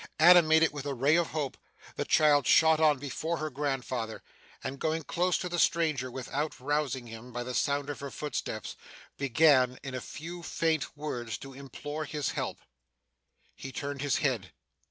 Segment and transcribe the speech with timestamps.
[0.17, 1.57] Animated with a ray of hope,
[1.95, 4.23] the child shot on before her grandfather,
[4.63, 8.75] and, going close to the stranger without rousing him by the sound of her footsteps,
[9.19, 12.61] began, in a few faint words, to implore his help.
[13.55, 14.51] He turned his head.